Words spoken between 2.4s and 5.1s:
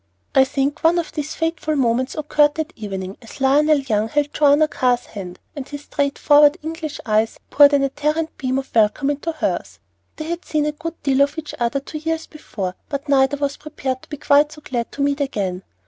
that evening, as Lionel Young held Joanna Carr's